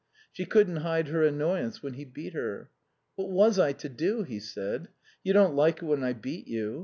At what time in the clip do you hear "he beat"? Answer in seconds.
1.93-2.33